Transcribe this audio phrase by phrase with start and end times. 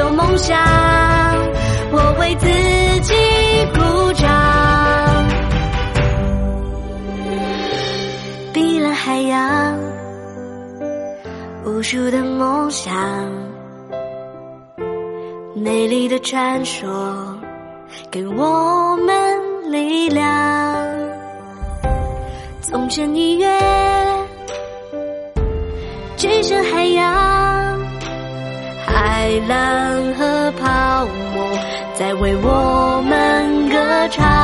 [0.00, 0.56] 有梦想，
[1.92, 2.46] 我为自
[3.02, 3.14] 己
[3.74, 4.26] 鼓掌。
[8.54, 9.78] 碧蓝海洋，
[11.66, 12.90] 无数的梦想，
[15.54, 17.38] 美丽的传说，
[18.10, 20.26] 给我们力量。
[22.62, 23.46] 从前一跃，
[26.16, 26.99] 置身海洋，
[29.48, 31.58] 浪和泡沫
[31.94, 34.39] 在为我们歌唱。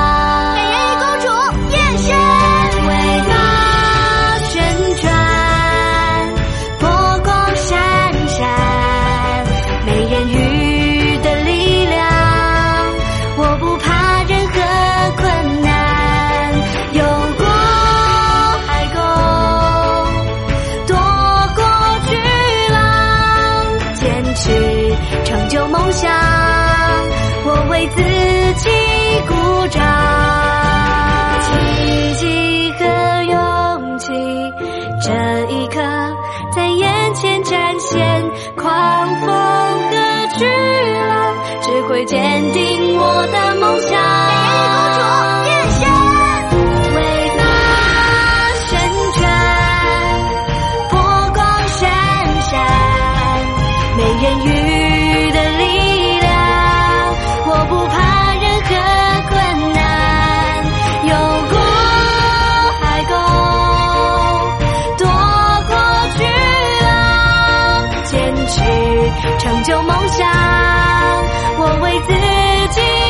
[27.76, 28.02] 为自
[28.54, 28.70] 己
[29.28, 29.34] 鼓
[29.68, 29.84] 掌。
[31.42, 32.84] 奇迹和
[33.24, 34.06] 勇气，
[35.02, 35.12] 这
[35.52, 35.78] 一刻
[36.54, 38.24] 在眼前展现，
[38.56, 40.46] 狂风和巨
[40.94, 42.18] 浪只会坚
[42.52, 43.94] 定我的梦想。
[53.98, 54.48] 美人鱼
[69.38, 70.26] 成就梦想。
[71.58, 72.12] 我为自
[72.74, 73.05] 己